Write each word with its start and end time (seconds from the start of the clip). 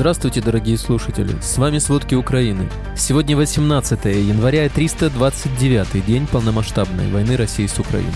Здравствуйте, 0.00 0.40
дорогие 0.40 0.78
слушатели! 0.78 1.38
С 1.42 1.58
вами 1.58 1.76
«Сводки 1.76 2.14
Украины». 2.14 2.70
Сегодня 2.96 3.36
18 3.36 4.06
января 4.06 4.64
и 4.64 4.70
329 4.70 6.06
день 6.06 6.26
полномасштабной 6.26 7.12
войны 7.12 7.36
России 7.36 7.66
с 7.66 7.78
Украиной. 7.78 8.08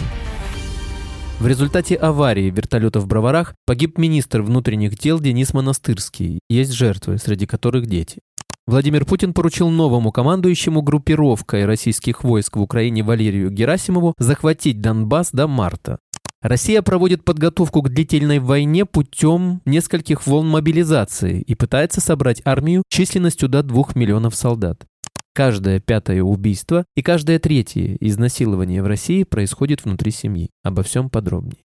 В 1.41 1.47
результате 1.47 1.97
аварии 1.97 2.49
вертолета 2.49 3.01
в 3.01 3.07
Броварах 3.07 3.55
погиб 3.67 3.99
министр 3.99 4.41
внутренних 4.41 4.99
дел 4.99 5.21
Денис 5.21 5.53
Монастырский. 5.53 6.41
Есть 6.49 6.73
жертвы, 6.73 7.19
среди 7.19 7.45
которых 7.45 7.85
дети. 7.85 8.21
Владимир 8.67 9.05
Путин 9.05 9.35
поручил 9.35 9.69
новому 9.69 10.11
командующему 10.11 10.81
группировкой 10.81 11.67
российских 11.67 12.25
войск 12.25 12.57
в 12.57 12.63
Украине 12.63 13.03
Валерию 13.03 13.51
Герасимову 13.51 14.15
захватить 14.17 14.81
Донбасс 14.81 15.33
до 15.33 15.47
марта. 15.47 15.99
Россия 16.45 16.83
проводит 16.83 17.25
подготовку 17.25 17.81
к 17.81 17.89
длительной 17.89 18.39
войне 18.39 18.85
путем 18.85 19.63
нескольких 19.65 20.27
волн 20.27 20.47
мобилизации 20.47 21.41
и 21.41 21.55
пытается 21.55 22.03
собрать 22.03 22.43
армию 22.45 22.83
численностью 22.91 23.49
до 23.49 23.63
2 23.63 23.85
миллионов 23.95 24.35
солдат. 24.35 24.85
Каждое 25.33 25.81
пятое 25.81 26.23
убийство 26.23 26.85
и 26.95 27.01
каждое 27.01 27.39
третье 27.39 27.97
изнасилование 27.99 28.83
в 28.83 28.87
России 28.87 29.23
происходит 29.23 29.87
внутри 29.87 30.11
семьи. 30.11 30.51
Обо 30.63 30.83
всем 30.83 31.09
подробнее. 31.09 31.63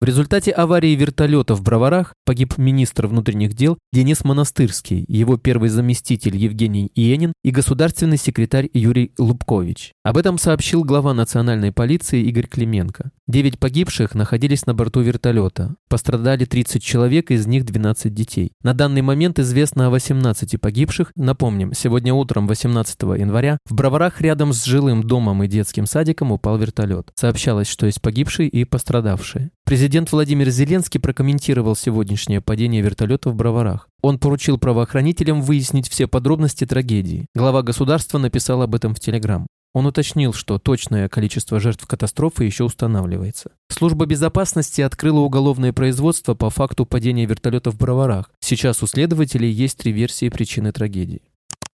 В 0.00 0.04
результате 0.04 0.52
аварии 0.52 0.94
вертолета 0.94 1.56
в 1.56 1.62
Броварах 1.62 2.14
погиб 2.24 2.56
министр 2.56 3.08
внутренних 3.08 3.54
дел 3.54 3.78
Денис 3.92 4.22
Монастырский, 4.22 5.04
его 5.08 5.38
первый 5.38 5.70
заместитель 5.70 6.36
Евгений 6.36 6.92
Иенин 6.94 7.32
и 7.42 7.50
государственный 7.50 8.16
секретарь 8.16 8.70
Юрий 8.72 9.10
Лубкович. 9.18 9.94
Об 10.04 10.16
этом 10.16 10.38
сообщил 10.38 10.84
глава 10.84 11.14
национальной 11.14 11.72
полиции 11.72 12.22
Игорь 12.22 12.46
Клименко. 12.46 13.10
Девять 13.26 13.58
погибших 13.58 14.14
находились 14.14 14.66
на 14.66 14.74
борту 14.74 15.00
вертолета. 15.00 15.74
Пострадали 15.88 16.44
30 16.44 16.80
человек, 16.80 17.32
из 17.32 17.48
них 17.48 17.64
12 17.64 18.14
детей. 18.14 18.52
На 18.62 18.74
данный 18.74 19.02
момент 19.02 19.40
известно 19.40 19.88
о 19.88 19.90
18 19.90 20.60
погибших. 20.60 21.10
Напомним, 21.16 21.72
сегодня 21.74 22.14
утром 22.14 22.46
18 22.46 23.02
января 23.18 23.58
в 23.66 23.74
Броварах 23.74 24.20
рядом 24.20 24.52
с 24.52 24.64
жилым 24.64 25.02
домом 25.02 25.42
и 25.42 25.48
детским 25.48 25.86
садиком 25.86 26.30
упал 26.30 26.56
вертолет. 26.56 27.10
Сообщалось, 27.16 27.68
что 27.68 27.86
есть 27.86 28.00
погибшие 28.00 28.48
и 28.48 28.64
пострадавшие. 28.64 29.50
Президент 29.64 29.87
Владимир 30.12 30.50
Зеленский 30.50 31.00
прокомментировал 31.00 31.74
сегодняшнее 31.74 32.40
падение 32.40 32.82
вертолета 32.82 33.30
в 33.30 33.34
Броварах. 33.34 33.88
Он 34.02 34.18
поручил 34.18 34.58
правоохранителям 34.58 35.40
выяснить 35.40 35.88
все 35.88 36.06
подробности 36.06 36.66
трагедии. 36.66 37.26
Глава 37.34 37.62
государства 37.62 38.18
написал 38.18 38.60
об 38.62 38.74
этом 38.74 38.94
в 38.94 39.00
Телеграм. 39.00 39.46
Он 39.74 39.86
уточнил, 39.86 40.32
что 40.34 40.58
точное 40.58 41.08
количество 41.08 41.58
жертв 41.58 41.86
катастрофы 41.86 42.44
еще 42.44 42.64
устанавливается. 42.64 43.52
Служба 43.70 44.04
безопасности 44.04 44.80
открыла 44.82 45.20
уголовное 45.20 45.72
производство 45.72 46.34
по 46.34 46.50
факту 46.50 46.84
падения 46.84 47.24
вертолета 47.24 47.70
в 47.70 47.78
Броварах. 47.78 48.30
Сейчас 48.40 48.82
у 48.82 48.86
следователей 48.86 49.50
есть 49.50 49.78
три 49.78 49.92
версии 49.92 50.28
причины 50.28 50.72
трагедии. 50.72 51.22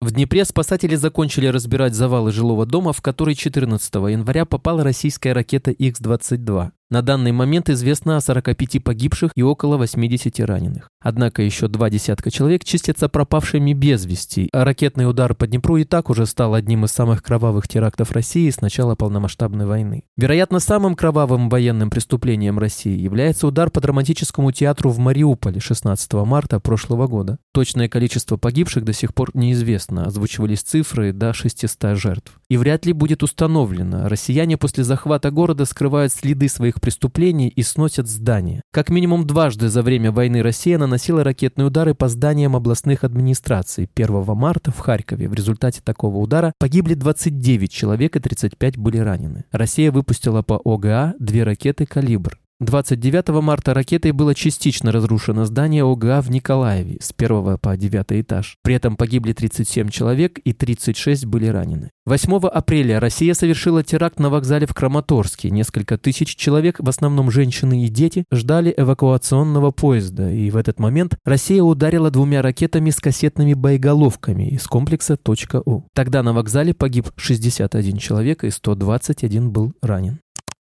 В 0.02 0.12
Днепре 0.12 0.46
спасатели 0.46 0.96
закончили 0.96 1.48
разбирать 1.48 1.94
завалы 1.94 2.32
жилого 2.32 2.66
дома, 2.66 2.94
в 2.94 3.02
который 3.02 3.36
14 3.36 3.94
января 3.96 4.46
попала 4.46 4.84
российская 4.84 5.34
ракета 5.34 5.72
Х-22. 5.72 6.72
На 6.92 7.04
данный 7.04 7.32
момент 7.32 7.70
известно 7.70 8.18
о 8.18 8.22
45 8.22 8.84
погибших 8.84 9.32
и 9.36 9.44
около 9.44 9.78
80 9.78 10.40
раненых. 10.40 10.90
Однако 11.00 11.44
еще 11.44 11.68
два 11.68 11.92
десятка 11.92 12.32
человек 12.32 12.64
чистятся 12.64 13.08
пропавшими 13.10 13.74
без 13.74 14.06
вести, 14.06 14.50
а 14.52 14.66
ракетный 14.66 15.08
удар 15.08 15.36
по 15.36 15.46
Днепру 15.46 15.78
и 15.78 15.84
так 15.84 16.10
уже 16.10 16.26
стал 16.26 16.56
одним 16.56 16.86
из 16.86 16.92
самых 16.92 17.22
кровавых 17.22 17.68
терактов 17.68 18.12
России 18.12 18.50
с 18.50 18.60
начала 18.60 18.96
полномасштабной 18.96 19.68
войны. 19.68 20.04
Вероятно, 20.18 20.60
самым 20.60 20.96
кровавым 20.96 21.48
военным 21.48 21.92
преступлением 21.92 22.58
России 22.58 22.98
является 23.00 23.46
удар 23.46 23.70
по 23.70 23.82
драматическому 23.82 24.52
театру 24.52 24.90
в 24.90 24.98
Мариуполе 24.98 25.60
16 25.60 26.12
марта 26.14 26.60
прошлого 26.60 27.06
года. 27.06 27.38
Точное 27.54 27.88
количество 27.88 28.38
погибших 28.38 28.84
до 28.84 28.94
сих 28.94 29.14
пор 29.14 29.30
неизвестно, 29.36 30.06
озвучивались 30.06 30.64
цифры 30.64 31.14
до 31.14 31.34
600 31.34 31.96
жертв. 31.98 32.42
И 32.50 32.58
вряд 32.58 32.88
ли 32.88 32.94
будет 32.94 33.22
установлено, 33.22 34.10
россияне 34.10 34.58
после 34.58 34.84
захвата 34.84 35.30
города 35.30 35.66
скрывают 35.66 36.12
следы 36.12 36.50
своих 36.50 36.79
преступлений 36.80 37.48
и 37.48 37.64
сносят 37.64 38.08
здания. 38.08 38.62
Как 38.72 38.90
минимум 38.90 39.28
дважды 39.28 39.70
за 39.70 39.82
время 39.82 40.12
войны 40.12 40.42
Россия 40.42 40.78
наносила 40.78 41.24
ракетные 41.24 41.68
удары 41.68 41.94
по 41.94 42.08
зданиям 42.08 42.56
областных 42.56 43.04
администраций. 43.04 43.90
1 43.96 44.24
марта 44.36 44.72
в 44.72 44.80
Харькове 44.80 45.30
в 45.30 45.34
результате 45.34 45.82
такого 45.84 46.18
удара 46.18 46.54
погибли 46.60 46.94
29 46.94 47.72
человек 47.72 48.16
и 48.16 48.20
35 48.20 48.78
были 48.78 48.98
ранены. 48.98 49.46
Россия 49.52 49.92
выпустила 49.92 50.42
по 50.42 50.60
ОГА 50.64 51.16
две 51.20 51.44
ракеты 51.44 51.86
«Калибр». 51.86 52.40
29 52.62 53.30
марта 53.42 53.74
ракетой 53.74 54.12
было 54.12 54.36
частично 54.36 54.92
разрушено 54.92 55.46
здание 55.46 55.86
ОГА 55.86 56.22
в 56.22 56.30
Николаеве 56.30 56.98
с 57.00 57.14
1 57.18 57.58
по 57.58 57.78
9 57.78 58.06
этаж. 58.22 58.58
При 58.64 58.76
этом 58.76 58.98
погибли 58.98 59.32
37 59.32 59.88
человек 59.88 60.40
и 60.40 60.52
36 60.52 61.26
были 61.26 61.48
ранены. 61.48 61.90
8 62.06 62.48
апреля 62.48 63.00
Россия 63.00 63.34
совершила 63.34 63.82
теракт 63.82 64.20
на 64.20 64.30
вокзале 64.30 64.68
в 64.68 64.74
Краматорске. 64.74 65.50
Несколько 65.52 65.98
тысяч 65.98 66.36
человек, 66.36 66.78
в 66.80 66.90
основном 66.90 67.32
женщины 67.32 67.86
и 67.86 67.88
дети, 67.88 68.26
ждали 68.30 68.74
эвакуационного 68.76 69.72
поезда, 69.72 70.30
и 70.30 70.50
в 70.50 70.58
этот 70.58 70.80
момент 70.80 71.16
Россия 71.24 71.64
ударила 71.64 72.12
двумя 72.12 72.42
ракетами 72.42 72.90
с 72.90 72.98
кассетными 72.98 73.54
боеголовками 73.54 74.50
из 74.50 74.68
комплекса 74.68 75.18
«У». 75.66 75.84
Тогда 75.94 76.24
на 76.24 76.34
вокзале 76.34 76.74
погиб 76.74 77.10
61 77.16 77.98
человек 77.98 78.44
и 78.44 78.50
121 78.50 79.50
был 79.50 79.72
ранен. 79.82 80.20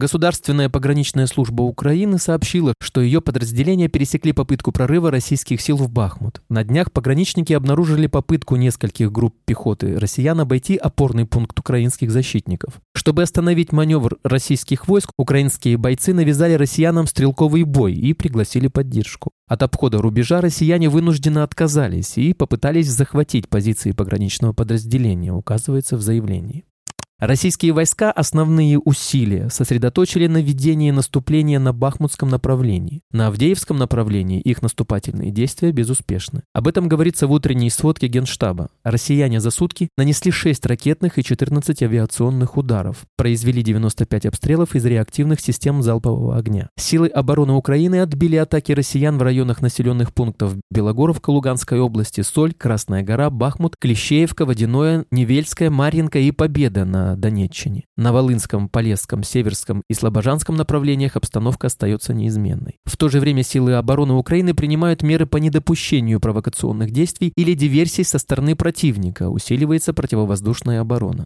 Государственная 0.01 0.69
пограничная 0.69 1.27
служба 1.27 1.63
Украины 1.63 2.19
сообщила, 2.19 2.73
что 2.81 3.01
ее 3.01 3.21
подразделения 3.21 3.89
пересекли 3.89 4.33
попытку 4.33 4.71
прорыва 4.71 5.11
российских 5.11 5.61
сил 5.61 5.77
в 5.77 5.91
Бахмут. 5.91 6.41
На 6.49 6.63
днях 6.63 6.93
пограничники 6.93 7.53
обнаружили 7.53 8.07
попытку 8.07 8.55
нескольких 8.55 9.11
групп 9.11 9.35
пехоты 9.45 9.99
россиян 9.99 10.39
обойти 10.39 10.77
опорный 10.77 11.27
пункт 11.27 11.59
украинских 11.59 12.13
защитников. 12.13 12.75
Чтобы 12.95 13.23
остановить 13.23 13.73
маневр 13.73 14.19
российских 14.23 14.87
войск, 14.87 15.11
украинские 15.17 15.77
бойцы 15.79 16.15
навязали 16.15 16.53
россиянам 16.53 17.09
стрелковый 17.09 17.65
бой 17.65 17.95
и 17.95 18.13
пригласили 18.13 18.69
поддержку. 18.69 19.33
От 19.49 19.65
обхода 19.65 19.99
рубежа 19.99 20.41
россияне 20.41 20.89
вынужденно 20.89 21.43
отказались 21.43 22.19
и 22.19 22.35
попытались 22.35 22.87
захватить 22.89 23.49
позиции 23.49 23.91
пограничного 23.91 24.53
подразделения, 24.53 25.33
указывается 25.33 25.97
в 25.97 26.03
заявлении. 26.03 26.68
Российские 27.21 27.73
войска 27.73 28.13
основные 28.13 28.79
усилия 28.79 29.49
сосредоточили 29.51 30.29
на 30.29 30.39
ведении 30.39 30.93
наступления 30.93 31.59
на 31.59 31.73
Бахмутском 31.73 32.29
направлении. 32.29 33.01
На 33.11 33.27
Авдеевском 33.27 33.77
направлении 33.77 34.41
их 34.41 34.63
наступательные 34.63 35.33
действия 35.33 35.73
безуспешны. 35.73 36.45
Об 36.53 36.69
этом 36.69 36.89
говорится 36.89 37.27
в 37.27 37.33
утренней 37.33 37.71
сводке 37.71 38.07
Генштаба. 38.07 38.69
Россияне 38.85 39.41
за 39.41 39.51
сутки 39.51 39.89
нанесли 39.97 40.31
6 40.31 40.65
ракетных 40.67 41.19
и 41.19 41.25
14 41.25 41.83
авиационных 41.83 42.57
ударов, 42.57 42.99
произвели 43.17 43.65
95 43.65 44.27
обстрелов 44.27 44.77
из 44.77 44.85
реактивных 44.85 45.41
систем 45.41 45.83
залпового 45.83 46.37
огня. 46.37 46.69
Силы 46.79 47.09
обороны 47.09 47.55
Украины 47.55 48.01
отбили 48.01 48.37
атаки 48.37 48.71
россиян 48.71 49.19
в 49.19 49.23
районах 49.23 49.61
населенных 49.61 50.15
пунктов 50.15 50.55
Белогоровка 50.71 51.31
Луганской 51.31 51.81
области, 51.81 52.21
Соль, 52.21 52.55
Красная 52.55 53.03
гора, 53.03 53.29
Бахмут, 53.29 53.75
Клещеевка, 53.77 54.47
Водяное, 54.47 55.05
Невельская, 55.11 55.69
Марьинка 55.69 56.21
и 56.21 56.31
Победа 56.31 56.85
на 56.85 57.08
Донеччине. 57.17 57.85
На 57.97 58.13
Волынском, 58.13 58.69
Полесском, 58.69 59.23
Северском 59.23 59.83
и 59.89 59.95
Слобожанском 59.95 60.57
направлениях 60.57 61.17
обстановка 61.17 61.67
остается 61.67 62.15
неизменной. 62.15 62.77
В 62.85 62.97
то 62.97 63.09
же 63.09 63.21
время 63.21 63.43
силы 63.43 63.75
обороны 63.75 64.15
Украины 64.15 64.55
принимают 64.55 65.03
меры 65.03 65.27
по 65.27 65.37
недопущению 65.37 66.21
провокационных 66.21 66.91
действий 66.91 67.33
или 67.37 67.55
диверсий 67.55 68.05
со 68.05 68.19
стороны 68.19 68.57
противника, 68.57 69.29
усиливается 69.29 69.93
противовоздушная 69.93 70.81
оборона. 70.81 71.25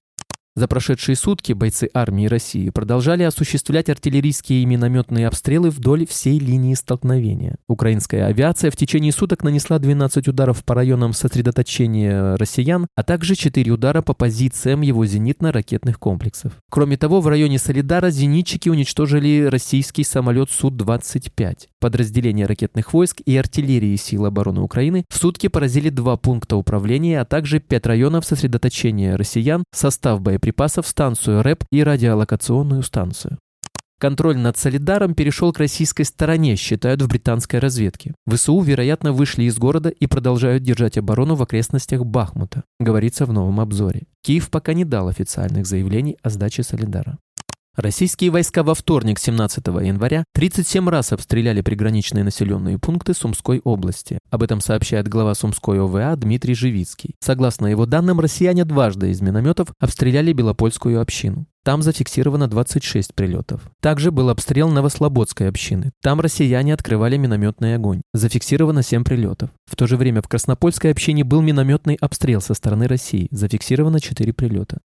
За 0.55 0.69
прошедшие 0.69 1.17
сутки 1.17 1.55
бойцы 1.55 1.89
армии 1.95 2.27
России 2.27 2.69
продолжали 2.69 3.23
осуществлять 3.23 3.89
артиллерийские 3.89 4.63
и 4.63 4.67
минометные 4.67 5.27
обстрелы 5.27 5.71
вдоль 5.71 6.07
всей 6.07 6.39
линии 6.39 6.75
столкновения. 6.75 7.57
Украинская 7.69 8.27
авиация 8.27 8.71
в 8.71 8.77
течение 8.77 9.13
суток 9.13 9.45
нанесла 9.45 9.79
12 9.79 10.29
ударов 10.29 10.63
по 10.63 10.75
районам 10.75 11.15
сосредоточения 11.15 12.37
россиян, 12.37 12.87
а 12.97 13.03
также 13.03 13.35
4 13.35 13.73
удара 13.73 14.03
по 14.03 14.13
позициям 14.13 14.83
его 14.83 15.07
зенитно-ракетных 15.07 15.99
комплексов. 15.99 16.53
Кроме 16.71 16.99
того, 16.99 17.23
в 17.23 17.29
районе 17.29 17.59
Солидара 17.59 18.11
зенитчики 18.11 18.69
уничтожили 18.69 19.45
российский 19.51 20.05
самолет 20.05 20.51
Су-25. 20.51 21.69
Подразделения 21.81 22.45
ракетных 22.45 22.93
войск 22.93 23.23
и 23.25 23.35
артиллерии 23.39 23.97
сил 23.97 24.27
обороны 24.27 24.61
Украины 24.61 25.07
в 25.09 25.17
сутки 25.17 25.49
поразили 25.49 25.89
два 25.89 26.19
пункта 26.19 26.57
управления, 26.57 27.23
а 27.23 27.25
также 27.25 27.59
5 27.59 27.87
районов 27.87 28.27
сосредоточения 28.27 29.17
россиян, 29.17 29.65
состав 29.73 30.21
боеприпасов 30.21 30.42
боеприпасов, 30.43 30.87
станцию 30.87 31.43
РЭП 31.43 31.65
и 31.71 31.83
радиолокационную 31.83 32.83
станцию. 32.83 33.39
Контроль 34.01 34.37
над 34.37 34.59
Солидаром 34.59 35.15
перешел 35.15 35.53
к 35.53 35.59
российской 35.59 36.03
стороне, 36.03 36.57
считают 36.57 37.01
в 37.03 37.09
британской 37.09 37.61
разведке. 37.61 38.15
ВСУ, 38.27 38.61
вероятно, 38.61 39.13
вышли 39.13 39.45
из 39.45 39.57
города 39.57 39.91
и 39.91 40.09
продолжают 40.09 40.65
держать 40.65 40.99
оборону 40.99 41.37
в 41.37 41.43
окрестностях 41.43 42.05
Бахмута, 42.05 42.65
говорится 42.81 43.27
в 43.27 43.33
новом 43.33 43.61
обзоре. 43.61 44.03
Киев 44.25 44.51
пока 44.51 44.73
не 44.73 44.85
дал 44.85 45.07
официальных 45.07 45.67
заявлений 45.67 46.17
о 46.23 46.31
сдаче 46.31 46.65
Солидара. 46.65 47.19
Российские 47.77 48.31
войска 48.31 48.63
во 48.63 48.75
вторник, 48.75 49.19
17 49.19 49.67
января, 49.67 50.25
37 50.35 50.91
раз 50.91 51.11
обстреляли 51.11 51.63
приграничные 51.63 52.23
населенные 52.23 52.79
пункты 52.79 53.15
Сумской 53.15 53.63
области. 53.65 54.19
Об 54.31 54.43
этом 54.43 54.61
сообщает 54.61 55.09
глава 55.09 55.35
Сумской 55.35 55.81
ОВА 55.81 56.15
Дмитрий 56.17 56.55
Живицкий. 56.55 57.15
Согласно 57.21 57.67
его 57.67 57.87
данным, 57.87 58.21
россияне 58.21 58.67
дважды 58.67 59.11
из 59.11 59.23
минометов 59.23 59.69
обстреляли 59.81 60.35
Белопольскую 60.35 61.01
общину. 61.01 61.47
Там 61.65 61.81
зафиксировано 61.81 62.49
26 62.49 63.15
прилетов. 63.15 63.63
Также 63.81 64.11
был 64.11 64.31
обстрел 64.31 64.69
Новослободской 64.69 65.49
общины. 65.49 65.93
Там 66.03 66.21
россияне 66.21 66.75
открывали 66.75 67.17
минометный 67.17 67.77
огонь. 67.77 68.03
Зафиксировано 68.13 68.83
7 68.83 69.05
прилетов. 69.05 69.51
В 69.65 69.77
то 69.77 69.87
же 69.87 69.97
время 69.97 70.23
в 70.23 70.29
Краснопольской 70.29 70.91
общине 70.91 71.23
был 71.23 71.41
минометный 71.41 71.97
обстрел 72.01 72.41
со 72.41 72.55
стороны 72.55 72.89
России. 72.89 73.29
Зафиксировано 73.31 74.01
4 74.01 74.33
прилета. 74.33 74.79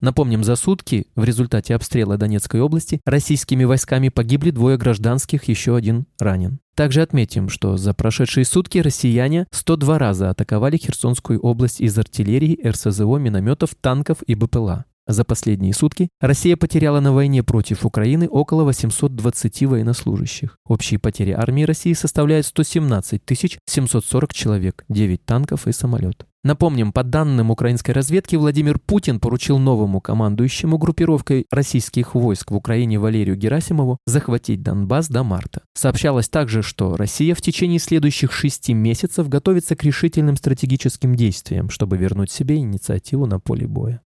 Напомним, 0.00 0.44
за 0.44 0.56
сутки 0.56 1.06
в 1.14 1.24
результате 1.24 1.74
обстрела 1.74 2.16
Донецкой 2.16 2.60
области 2.60 3.00
российскими 3.04 3.64
войсками 3.64 4.08
погибли 4.08 4.50
двое 4.50 4.76
гражданских, 4.76 5.44
еще 5.44 5.76
один 5.76 6.06
ранен. 6.18 6.58
Также 6.74 7.02
отметим, 7.02 7.48
что 7.48 7.76
за 7.76 7.94
прошедшие 7.94 8.44
сутки 8.44 8.78
россияне 8.78 9.46
102 9.52 9.98
раза 9.98 10.30
атаковали 10.30 10.76
Херсонскую 10.76 11.40
область 11.40 11.80
из 11.80 11.96
артиллерии, 11.96 12.60
РСЗО, 12.66 13.16
минометов, 13.18 13.74
танков 13.80 14.22
и 14.26 14.34
БПЛА. 14.34 14.84
За 15.06 15.22
последние 15.22 15.74
сутки 15.74 16.08
Россия 16.20 16.56
потеряла 16.56 17.00
на 17.00 17.12
войне 17.12 17.42
против 17.42 17.84
Украины 17.84 18.26
около 18.26 18.64
820 18.64 19.62
военнослужащих. 19.66 20.56
Общие 20.66 20.98
потери 20.98 21.32
армии 21.32 21.64
России 21.64 21.92
составляют 21.92 22.46
117 22.46 23.22
740 23.66 24.32
человек, 24.32 24.84
9 24.88 25.24
танков 25.24 25.66
и 25.66 25.72
самолет. 25.72 26.26
Напомним, 26.44 26.92
по 26.92 27.02
данным 27.02 27.50
украинской 27.50 27.92
разведки, 27.92 28.36
Владимир 28.36 28.78
Путин 28.78 29.18
поручил 29.18 29.58
новому 29.58 30.02
командующему 30.02 30.76
группировкой 30.76 31.46
российских 31.50 32.14
войск 32.14 32.50
в 32.50 32.54
Украине 32.54 32.98
Валерию 32.98 33.34
Герасимову 33.34 33.96
захватить 34.06 34.62
Донбасс 34.62 35.08
до 35.08 35.24
марта. 35.24 35.62
Сообщалось 35.72 36.28
также, 36.28 36.62
что 36.62 36.96
Россия 36.96 37.34
в 37.34 37.40
течение 37.40 37.78
следующих 37.78 38.30
шести 38.30 38.74
месяцев 38.74 39.26
готовится 39.30 39.74
к 39.74 39.84
решительным 39.84 40.36
стратегическим 40.36 41.14
действиям, 41.14 41.70
чтобы 41.70 41.96
вернуть 41.96 42.30
себе 42.30 42.56
инициативу 42.56 43.24
на 43.24 43.40
поле 43.40 43.66
боя. 43.66 44.02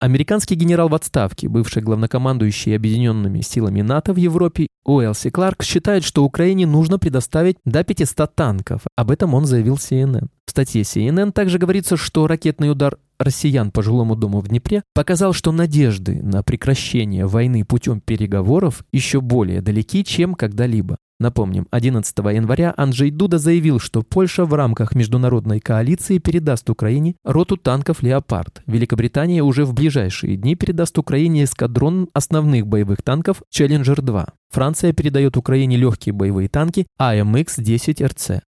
Американский 0.00 0.54
генерал 0.54 0.88
в 0.88 0.94
отставке, 0.94 1.48
бывший 1.48 1.82
главнокомандующий 1.82 2.76
объединенными 2.76 3.40
силами 3.40 3.80
НАТО 3.80 4.12
в 4.12 4.16
Европе 4.16 4.66
Уэлси 4.84 5.30
Кларк 5.30 5.62
считает, 5.62 6.04
что 6.04 6.24
Украине 6.24 6.66
нужно 6.66 6.98
предоставить 6.98 7.56
до 7.64 7.84
500 7.84 8.34
танков. 8.34 8.82
Об 8.96 9.10
этом 9.10 9.34
он 9.34 9.46
заявил 9.46 9.76
CNN. 9.76 10.28
В 10.46 10.50
статье 10.50 10.82
CNN 10.82 11.32
также 11.32 11.58
говорится, 11.58 11.96
что 11.96 12.26
ракетный 12.26 12.70
удар 12.70 12.98
россиян 13.18 13.70
по 13.70 13.82
жилому 13.82 14.16
дому 14.16 14.40
в 14.40 14.48
Днепре 14.48 14.82
показал, 14.92 15.32
что 15.32 15.52
надежды 15.52 16.22
на 16.22 16.42
прекращение 16.42 17.26
войны 17.26 17.64
путем 17.64 18.00
переговоров 18.00 18.84
еще 18.92 19.20
более 19.20 19.62
далеки, 19.62 20.04
чем 20.04 20.34
когда-либо. 20.34 20.98
Напомним, 21.20 21.68
11 21.70 22.16
января 22.18 22.74
Анджей 22.76 23.10
Дуда 23.10 23.38
заявил, 23.38 23.78
что 23.78 24.02
Польша 24.02 24.44
в 24.44 24.52
рамках 24.52 24.94
международной 24.96 25.60
коалиции 25.60 26.18
передаст 26.18 26.68
Украине 26.68 27.14
роту 27.24 27.56
танков 27.56 28.02
«Леопард». 28.02 28.62
Великобритания 28.66 29.42
уже 29.42 29.64
в 29.64 29.74
ближайшие 29.74 30.36
дни 30.36 30.56
передаст 30.56 30.98
Украине 30.98 31.44
эскадрон 31.44 32.08
основных 32.14 32.66
боевых 32.66 33.02
танков 33.02 33.42
«Челленджер-2». 33.50 34.28
Франция 34.50 34.92
передает 34.92 35.36
Украине 35.36 35.76
легкие 35.76 36.12
боевые 36.12 36.48
танки 36.48 36.86
АМХ-10РЦ. 37.00 38.40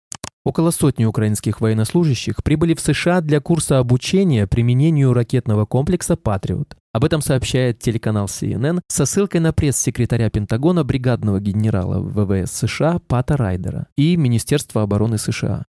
Около 0.44 0.70
сотни 0.70 1.06
украинских 1.06 1.60
военнослужащих 1.60 2.44
прибыли 2.44 2.76
в 2.76 2.80
США 2.80 3.22
для 3.22 3.40
курса 3.40 3.80
обучения 3.80 4.46
применению 4.46 5.14
ракетного 5.14 5.66
комплекса 5.66 6.16
«Патриот». 6.16 6.76
Об 6.96 7.04
этом 7.04 7.20
сообщает 7.20 7.80
телеканал 7.80 8.28
CNN 8.28 8.80
со 8.88 9.06
ссылкой 9.06 9.42
на 9.42 9.52
пресс-секретаря 9.52 10.30
Пентагона 10.30 10.86
бригадного 10.86 11.42
генерала 11.42 12.00
ВВС 12.00 12.54
США 12.54 13.02
Пата 13.06 13.36
Райдера 13.36 13.88
и 13.98 14.16
Министерства 14.16 14.84
обороны 14.84 15.18
США. 15.18 15.66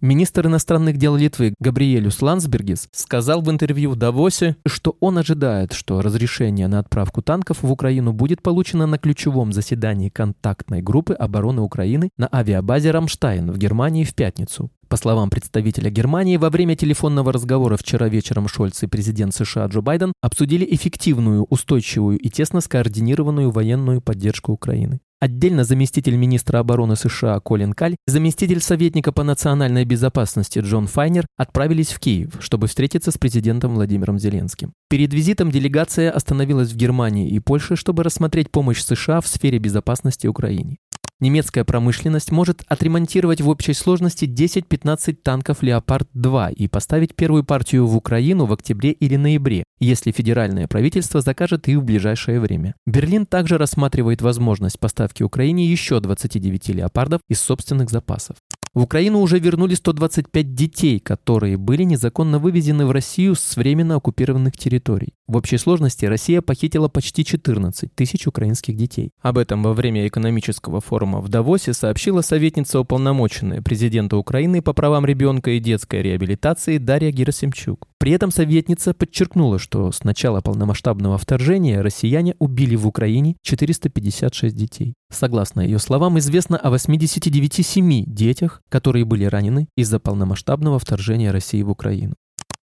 Министр 0.00 0.46
иностранных 0.46 0.96
дел 0.96 1.16
Литвы 1.16 1.54
Габриэлюс 1.58 2.22
Ландсбергис 2.22 2.88
сказал 2.92 3.42
в 3.42 3.50
интервью 3.50 3.90
в 3.90 3.96
Давосе, 3.96 4.54
что 4.64 4.96
он 5.00 5.18
ожидает, 5.18 5.72
что 5.72 6.00
разрешение 6.00 6.68
на 6.68 6.78
отправку 6.78 7.22
танков 7.22 7.64
в 7.64 7.72
Украину 7.72 8.12
будет 8.12 8.40
получено 8.40 8.86
на 8.86 8.98
ключевом 8.98 9.52
заседании 9.52 10.10
контактной 10.10 10.80
группы 10.80 11.12
обороны 11.12 11.60
Украины 11.60 12.10
на 12.16 12.28
авиабазе 12.32 12.92
Рамштайн 12.92 13.50
в 13.50 13.58
Германии 13.58 14.04
в 14.04 14.14
пятницу. 14.14 14.70
По 14.88 14.96
словам 14.96 15.28
представителя 15.28 15.90
Германии, 15.90 16.38
во 16.38 16.48
время 16.48 16.74
телефонного 16.74 17.30
разговора 17.30 17.76
вчера 17.76 18.08
вечером 18.08 18.48
Шольц 18.48 18.82
и 18.82 18.86
президент 18.86 19.34
США 19.34 19.66
Джо 19.66 19.82
Байден 19.82 20.14
обсудили 20.22 20.66
эффективную, 20.70 21.44
устойчивую 21.44 22.18
и 22.18 22.30
тесно 22.30 22.62
скоординированную 22.62 23.50
военную 23.50 24.00
поддержку 24.00 24.52
Украины. 24.52 25.00
Отдельно 25.20 25.64
заместитель 25.64 26.14
министра 26.14 26.60
обороны 26.60 26.94
США 26.94 27.40
Колин 27.40 27.72
Каль, 27.72 27.96
заместитель 28.06 28.60
советника 28.60 29.10
по 29.10 29.24
национальной 29.24 29.84
безопасности 29.84 30.60
Джон 30.60 30.86
Файнер 30.86 31.26
отправились 31.36 31.88
в 31.88 31.98
Киев, 31.98 32.36
чтобы 32.38 32.68
встретиться 32.68 33.10
с 33.10 33.18
президентом 33.18 33.74
Владимиром 33.74 34.18
Зеленским. 34.18 34.72
Перед 34.88 35.12
визитом 35.12 35.50
делегация 35.50 36.12
остановилась 36.12 36.70
в 36.70 36.76
Германии 36.76 37.28
и 37.28 37.40
Польше, 37.40 37.74
чтобы 37.74 38.04
рассмотреть 38.04 38.50
помощь 38.52 38.80
США 38.80 39.20
в 39.20 39.26
сфере 39.26 39.58
безопасности 39.58 40.28
Украине. 40.28 40.78
Немецкая 41.20 41.64
промышленность 41.64 42.30
может 42.30 42.62
отремонтировать 42.68 43.40
в 43.40 43.48
общей 43.48 43.72
сложности 43.72 44.24
10-15 44.24 45.14
танков 45.14 45.64
«Леопард-2» 45.64 46.52
и 46.52 46.68
поставить 46.68 47.16
первую 47.16 47.42
партию 47.42 47.88
в 47.88 47.96
Украину 47.96 48.46
в 48.46 48.52
октябре 48.52 48.92
или 48.92 49.16
ноябре, 49.16 49.64
если 49.80 50.12
федеральное 50.12 50.68
правительство 50.68 51.20
закажет 51.20 51.66
их 51.66 51.78
в 51.78 51.82
ближайшее 51.82 52.38
время. 52.38 52.76
Берлин 52.86 53.26
также 53.26 53.58
рассматривает 53.58 54.22
возможность 54.22 54.78
поставки 54.78 55.24
Украине 55.24 55.66
еще 55.66 55.98
29 55.98 56.68
«Леопардов» 56.68 57.20
из 57.28 57.40
собственных 57.40 57.90
запасов. 57.90 58.36
В 58.78 58.82
Украину 58.82 59.18
уже 59.22 59.40
вернули 59.40 59.74
125 59.74 60.54
детей, 60.54 61.00
которые 61.00 61.56
были 61.56 61.82
незаконно 61.82 62.38
вывезены 62.38 62.86
в 62.86 62.92
Россию 62.92 63.34
с 63.34 63.56
временно 63.56 63.96
оккупированных 63.96 64.56
территорий. 64.56 65.14
В 65.26 65.36
общей 65.36 65.58
сложности 65.58 66.04
Россия 66.04 66.42
похитила 66.42 66.86
почти 66.86 67.24
14 67.24 67.92
тысяч 67.92 68.28
украинских 68.28 68.76
детей. 68.76 69.10
Об 69.20 69.38
этом 69.38 69.64
во 69.64 69.72
время 69.72 70.06
экономического 70.06 70.80
форума 70.80 71.20
в 71.20 71.28
Давосе 71.28 71.72
сообщила 71.72 72.20
советница 72.20 72.78
уполномоченная 72.78 73.62
президента 73.62 74.16
Украины 74.16 74.62
по 74.62 74.72
правам 74.72 75.04
ребенка 75.04 75.50
и 75.50 75.58
детской 75.58 76.00
реабилитации 76.00 76.78
Дарья 76.78 77.10
Герасимчук. 77.10 77.88
При 77.98 78.12
этом 78.12 78.30
советница 78.30 78.94
подчеркнула, 78.94 79.58
что 79.58 79.90
с 79.90 80.04
начала 80.04 80.40
полномасштабного 80.40 81.18
вторжения 81.18 81.80
россияне 81.80 82.36
убили 82.38 82.76
в 82.76 82.86
Украине 82.86 83.36
456 83.42 84.54
детей. 84.54 84.94
Согласно 85.10 85.60
ее 85.60 85.80
словам, 85.80 86.18
известно 86.18 86.56
о 86.56 86.72
89,7 86.72 88.04
детях, 88.06 88.62
которые 88.68 89.04
были 89.04 89.24
ранены 89.24 89.66
из-за 89.76 89.98
полномасштабного 89.98 90.78
вторжения 90.78 91.32
России 91.32 91.62
в 91.62 91.70
Украину. 91.70 92.14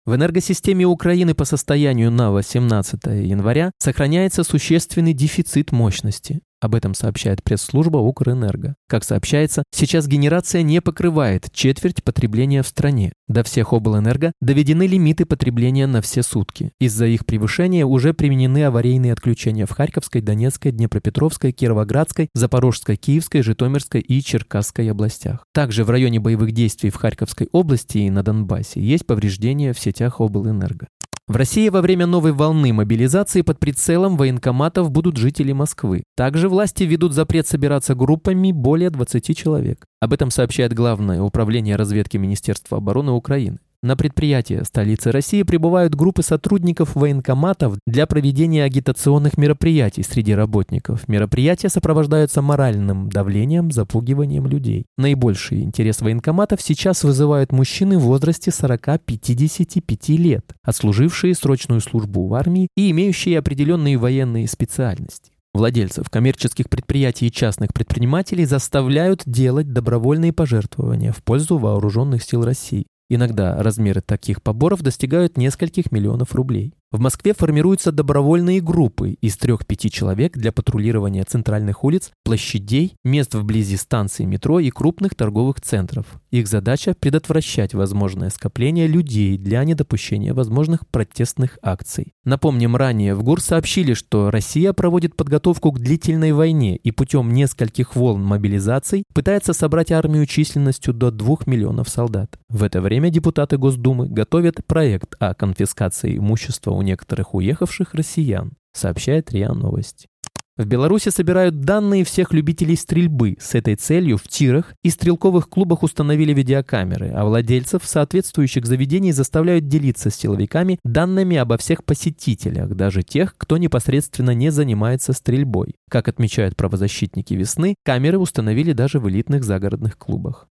В 0.06 0.16
энергосистеме 0.16 0.86
Украины 0.86 1.34
по 1.34 1.46
состоянию 1.46 2.12
на 2.12 2.32
18 2.32 3.06
января 3.06 3.72
сохраняется 3.80 4.44
существенный 4.44 5.14
дефицит 5.14 5.72
мощности. 5.72 6.42
Об 6.64 6.76
этом 6.76 6.94
сообщает 6.94 7.44
пресс-служба 7.44 7.98
Укрэнерго. 7.98 8.76
Как 8.88 9.04
сообщается, 9.04 9.64
сейчас 9.72 10.08
генерация 10.08 10.62
не 10.62 10.80
покрывает 10.80 11.52
четверть 11.52 12.06
потребления 12.06 12.64
в 12.64 12.68
стране. 12.68 13.12
До 13.28 13.44
всех 13.44 13.74
облэнерго 13.74 14.32
доведены 14.40 14.88
лимиты 14.88 15.26
потребления 15.26 15.88
на 15.88 16.02
все 16.02 16.24
сутки. 16.24 16.72
Из-за 16.80 17.08
их 17.08 17.26
превышения 17.26 17.86
уже 17.86 18.14
применены 18.14 18.64
аварийные 18.64 19.12
отключения 19.12 19.66
в 19.66 19.72
Харьковской, 19.72 20.22
Донецкой, 20.22 20.72
Днепропетровской, 20.72 21.52
Кировоградской, 21.52 22.30
Запорожской, 22.34 22.96
Киевской, 22.96 23.42
Житомирской 23.42 24.00
и 24.00 24.22
Черкасской 24.22 24.90
областях. 24.90 25.44
Также 25.54 25.84
в 25.84 25.90
районе 25.90 26.22
боевых 26.22 26.54
действий 26.54 26.92
в 26.92 26.96
Харьковской 26.96 27.50
области 27.52 27.98
и 27.98 28.10
на 28.10 28.24
Донбассе 28.24 28.80
есть 28.80 29.06
повреждения 29.06 29.74
в 29.74 29.80
сетях 29.82 30.22
облэнерго. 30.22 30.88
В 31.26 31.38
России 31.38 31.70
во 31.70 31.80
время 31.80 32.06
новой 32.06 32.34
волны 32.34 32.74
мобилизации 32.74 33.44
под 33.44 33.58
прицелом 33.58 34.18
военкоматов 34.18 34.92
будут 34.92 35.16
жители 35.16 35.54
Москвы. 35.54 36.04
Также 36.18 36.50
власти 36.50 36.84
ведут 36.84 37.14
запрет 37.14 37.48
собираться 37.48 37.96
группами 37.96 38.52
более 38.52 38.90
20 38.90 39.38
человек. 39.38 39.86
Об 40.02 40.12
этом 40.12 40.30
сообщает 40.32 40.74
Главное 40.74 41.22
управление 41.22 41.78
разведки 41.78 42.18
Министерства 42.18 42.80
обороны 42.80 43.14
Украины. 43.14 43.60
На 43.84 43.98
предприятия 43.98 44.64
столицы 44.64 45.12
России 45.12 45.44
прибывают 45.44 45.94
группы 45.94 46.24
сотрудников 46.24 46.96
военкоматов 46.96 47.78
для 47.86 48.08
проведения 48.08 48.64
агитационных 48.64 49.38
мероприятий 49.38 50.04
среди 50.04 50.34
работников. 50.34 51.10
Мероприятия 51.10 51.68
сопровождаются 51.68 52.42
моральным 52.42 53.10
давлением, 53.10 53.72
запугиванием 53.72 54.48
людей. 54.48 54.86
Наибольший 54.98 55.64
интерес 55.64 56.00
военкоматов 56.00 56.62
сейчас 56.62 57.04
вызывают 57.04 57.52
мужчины 57.52 57.98
в 57.98 58.04
возрасте 58.04 58.52
40-55 58.52 60.16
лет, 60.16 60.46
отслужившие 60.64 61.36
срочную 61.36 61.82
службу 61.82 62.26
в 62.28 62.34
армии 62.36 62.70
и 62.78 62.90
имеющие 62.92 63.38
определенные 63.38 63.98
военные 63.98 64.48
специальности. 64.48 65.34
Владельцев 65.54 66.10
коммерческих 66.10 66.70
предприятий 66.70 67.28
и 67.28 67.32
частных 67.32 67.74
предпринимателей 67.74 68.46
заставляют 68.46 69.24
делать 69.26 69.74
добровольные 69.74 70.32
пожертвования 70.32 71.12
в 71.12 71.22
пользу 71.22 71.58
вооруженных 71.58 72.24
сил 72.24 72.46
России. 72.46 72.86
Иногда 73.10 73.62
размеры 73.62 74.02
таких 74.02 74.42
поборов 74.42 74.82
достигают 74.82 75.38
нескольких 75.38 75.92
миллионов 75.92 76.34
рублей. 76.34 76.74
В 76.94 77.00
Москве 77.00 77.34
формируются 77.34 77.92
добровольные 77.92 78.62
группы 78.62 79.14
из 79.20 79.36
трех-пяти 79.38 79.90
человек 79.90 80.38
для 80.38 80.52
патрулирования 80.52 81.24
центральных 81.24 81.84
улиц, 81.84 82.12
площадей, 82.24 82.98
мест 83.04 83.34
вблизи 83.34 83.78
станций 83.78 84.28
метро 84.28 84.60
и 84.60 84.70
крупных 84.70 85.16
торговых 85.16 85.60
центров. 85.60 86.06
Их 86.30 86.48
задача– 86.48 86.94
предотвращать 87.00 87.74
возможное 87.74 88.30
скопление 88.30 88.86
людей 88.86 89.40
для 89.40 89.64
недопущения 89.64 90.36
возможных 90.36 90.88
протестных 90.88 91.58
акций. 91.64 92.14
Напомним, 92.26 92.76
ранее 92.76 93.16
в 93.16 93.24
ГУР 93.24 93.42
сообщили, 93.42 93.96
что 93.96 94.30
Россия 94.30 94.72
проводит 94.72 95.16
подготовку 95.16 95.72
к 95.72 95.80
длительной 95.80 96.32
войне 96.32 96.76
и 96.76 96.92
путем 96.92 97.34
нескольких 97.34 97.96
волн 97.96 98.24
мобилизаций 98.24 99.04
пытается 99.16 99.54
собрать 99.54 99.92
армию 99.92 100.28
численностью 100.28 100.94
до 100.94 101.10
2 101.10 101.38
миллионов 101.48 101.90
солдат. 101.90 102.38
В 102.50 102.62
это 102.62 102.82
время 102.82 103.10
депутаты 103.10 103.58
Госдумы 103.58 104.08
готовят 104.08 104.64
проект 104.68 105.16
о 105.18 105.34
конфискации 105.34 106.18
имущества 106.18 106.70
у 106.70 106.83
некоторых 106.84 107.34
уехавших 107.34 107.94
россиян, 107.94 108.54
сообщает 108.74 109.32
РИА 109.32 109.54
Новости. 109.54 110.08
В 110.56 110.66
Беларуси 110.66 111.10
собирают 111.10 111.62
данные 111.62 112.04
всех 112.04 112.32
любителей 112.32 112.76
стрельбы. 112.76 113.38
С 113.40 113.56
этой 113.56 113.76
целью 113.76 114.20
в 114.20 114.28
тирах 114.28 114.76
и 114.84 114.92
стрелковых 114.92 115.50
клубах 115.50 115.82
установили 115.82 116.32
видеокамеры, 116.32 117.10
а 117.10 117.26
владельцев 117.26 117.84
соответствующих 117.84 118.68
заведений 118.68 119.14
заставляют 119.14 119.68
делиться 119.68 120.12
с 120.12 120.16
силовиками 120.16 120.78
данными 120.84 121.38
обо 121.38 121.58
всех 121.58 121.84
посетителях, 121.84 122.76
даже 122.76 123.02
тех, 123.02 123.36
кто 123.36 123.58
непосредственно 123.58 124.36
не 124.36 124.52
занимается 124.52 125.14
стрельбой. 125.14 125.74
Как 125.90 126.08
отмечают 126.08 126.56
правозащитники 126.56 127.34
весны, 127.34 127.74
камеры 127.84 128.20
установили 128.20 128.74
даже 128.74 129.00
в 129.00 129.10
элитных 129.10 129.44
загородных 129.44 129.98
клубах. 129.98 130.48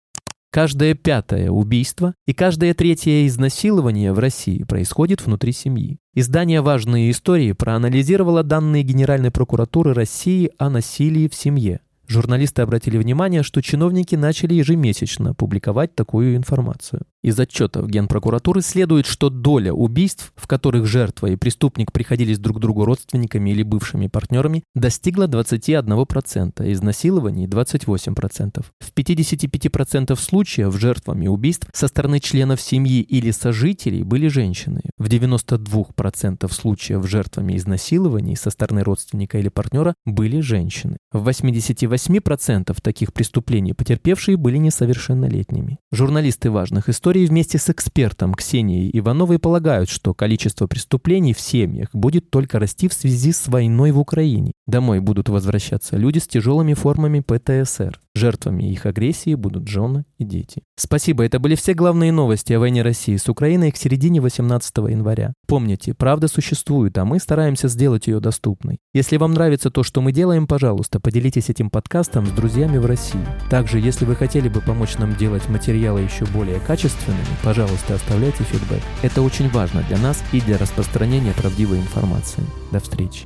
Каждое 0.49 0.95
пятое 0.95 1.49
убийство 1.49 2.13
и 2.25 2.33
каждое 2.33 2.73
третье 2.73 3.27
изнасилование 3.27 4.13
в 4.13 4.19
России 4.19 4.63
происходит 4.63 5.25
внутри 5.25 5.51
семьи. 5.51 5.99
Издание 6.13 6.61
«Важные 6.61 7.11
истории» 7.11 7.51
проанализировало 7.51 8.43
данные 8.43 8.83
Генеральной 8.83 9.29
прокуратуры 9.29 9.93
России 9.93 10.51
о 10.57 10.69
насилии 10.69 11.27
в 11.27 11.35
семье. 11.35 11.81
Журналисты 12.07 12.61
обратили 12.61 12.97
внимание, 12.97 13.43
что 13.43 13.61
чиновники 13.61 14.15
начали 14.15 14.53
ежемесячно 14.53 15.33
публиковать 15.33 15.93
такую 15.93 16.37
информацию. 16.37 17.01
Из 17.27 17.37
отчетов 17.37 17.89
Генпрокуратуры 17.89 18.61
следует, 18.61 19.05
что 19.05 19.29
доля 19.29 19.73
убийств, 19.73 20.31
в 20.37 20.47
которых 20.47 20.85
жертва 20.85 21.27
и 21.27 21.35
преступник 21.35 21.91
приходились 21.91 22.39
друг 22.39 22.61
другу 22.61 22.85
родственниками 22.85 23.49
или 23.49 23.63
бывшими 23.63 24.07
партнерами, 24.07 24.63
достигла 24.75 25.27
21%, 25.27 26.71
изнасилований 26.71 27.45
28%. 27.45 28.63
В 28.79 28.93
55% 28.93 30.15
случаев 30.17 30.73
жертвами 30.79 31.27
убийств 31.27 31.67
со 31.73 31.89
стороны 31.89 32.21
членов 32.21 32.61
семьи 32.61 33.01
или 33.01 33.31
сожителей 33.31 34.03
были 34.03 34.29
женщины. 34.29 34.79
В 34.97 35.09
92% 35.09 36.49
случаев 36.53 37.05
жертвами 37.05 37.57
изнасилований 37.57 38.37
со 38.37 38.51
стороны 38.51 38.85
родственника 38.85 39.37
или 39.37 39.49
партнера 39.49 39.95
были 40.05 40.39
женщины. 40.39 40.95
В 41.11 41.27
88% 41.27 42.77
таких 42.81 43.11
преступлений 43.11 43.73
потерпевшие 43.73 44.37
были 44.37 44.55
несовершеннолетними. 44.55 45.79
Журналисты 45.91 46.51
важных 46.51 46.87
историй 46.87 47.16
истории 47.17 47.25
вместе 47.25 47.57
с 47.57 47.69
экспертом 47.69 48.33
Ксенией 48.33 48.89
Ивановой 48.93 49.39
полагают, 49.39 49.89
что 49.89 50.13
количество 50.13 50.67
преступлений 50.67 51.33
в 51.33 51.39
семьях 51.39 51.89
будет 51.93 52.29
только 52.29 52.59
расти 52.59 52.87
в 52.87 52.93
связи 52.93 53.31
с 53.31 53.47
войной 53.47 53.91
в 53.91 53.99
Украине. 53.99 54.51
Домой 54.67 54.99
будут 54.99 55.29
возвращаться 55.29 55.97
люди 55.97 56.19
с 56.19 56.27
тяжелыми 56.27 56.73
формами 56.73 57.21
ПТСР. 57.21 57.99
Жертвами 58.15 58.71
их 58.71 58.85
агрессии 58.85 59.35
будут 59.35 59.67
жены 59.67 60.03
и 60.17 60.23
дети. 60.23 60.63
Спасибо, 60.75 61.23
это 61.23 61.39
были 61.39 61.55
все 61.55 61.73
главные 61.73 62.11
новости 62.11 62.53
о 62.53 62.59
войне 62.59 62.81
России 62.81 63.15
с 63.15 63.29
Украиной 63.29 63.71
к 63.71 63.77
середине 63.77 64.21
18 64.21 64.77
января. 64.89 65.33
Помните, 65.47 65.93
правда 65.93 66.27
существует, 66.27 66.97
а 66.97 67.05
мы 67.05 67.19
стараемся 67.19 67.67
сделать 67.67 68.07
ее 68.07 68.19
доступной. 68.19 68.79
Если 68.93 69.17
вам 69.17 69.33
нравится 69.33 69.69
то, 69.69 69.83
что 69.83 70.01
мы 70.01 70.11
делаем, 70.11 70.47
пожалуйста, 70.47 70.99
поделитесь 70.99 71.49
этим 71.49 71.69
подкастом 71.69 72.25
с 72.25 72.31
друзьями 72.31 72.77
в 72.77 72.85
России. 72.87 73.25
Также, 73.49 73.79
если 73.79 74.05
вы 74.05 74.15
хотели 74.15 74.49
бы 74.49 74.61
помочь 74.61 74.97
нам 74.97 75.15
делать 75.15 75.47
материалы 75.47 76.01
еще 76.01 76.25
более 76.25 76.59
качественными, 76.97 77.37
пожалуйста, 77.43 77.95
оставляйте 77.95 78.43
фидбэк. 78.43 78.81
Это 79.01 79.21
очень 79.21 79.49
важно 79.49 79.83
для 79.83 79.97
нас 79.97 80.23
и 80.31 80.41
для 80.41 80.57
распространения 80.57 81.33
правдивой 81.33 81.79
информации. 81.79 82.43
До 82.71 82.79
встречи. 82.79 83.25